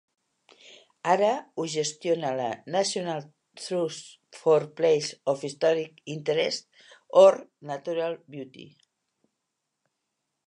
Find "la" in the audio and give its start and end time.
2.39-2.47